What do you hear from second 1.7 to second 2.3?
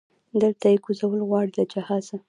جهازه